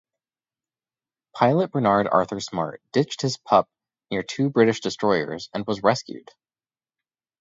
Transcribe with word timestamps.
Pilot 1.35 1.69
Bernard 1.71 2.07
Arthur 2.07 2.39
Smart 2.39 2.81
ditched 2.91 3.21
his 3.21 3.37
Pup 3.37 3.69
near 4.09 4.23
two 4.23 4.49
British 4.49 4.79
destroyers 4.79 5.47
and 5.53 5.63
was 5.67 5.83
rescued. 5.83 6.31